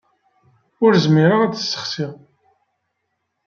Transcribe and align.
Ur 0.83 0.93
zmireɣ 1.03 1.39
ad 1.41 1.53
t-ssexsiɣ. 1.53 2.13